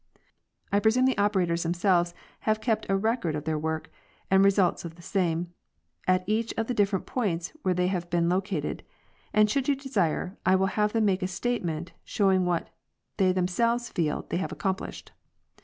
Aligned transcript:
'I 0.73 0.79
presume 0.79 1.05
the 1.05 1.15
operators 1.19 1.61
themselves 1.61 2.15
have 2.49 2.59
kept 2.59 2.89
a 2.89 2.97
record 2.97 3.35
of 3.35 3.43
their 3.43 3.59
work, 3.59 3.91
and 4.31 4.43
results 4.43 4.83
of 4.83 4.97
same, 5.03 5.53
at 6.07 6.23
each 6.25 6.55
of 6.57 6.65
the 6.65 6.73
different 6.73 7.05
points 7.05 7.53
where 7.61 7.75
they 7.75 7.85
have 7.85 8.09
been 8.09 8.27
located, 8.27 8.81
and 9.31 9.47
should 9.47 9.67
you 9.67 9.75
desire 9.75 10.35
I 10.43 10.55
will 10.55 10.65
have 10.73 10.93
them 10.93 11.05
make 11.05 11.21
a 11.21 11.27
statement 11.27 11.91
show 12.03 12.31
ing 12.31 12.47
what 12.47 12.69
they 13.17 13.31
themselves 13.31 13.89
feel 13.89 14.25
they 14.29 14.37
have 14.37 14.51
accomplished. 14.51 15.11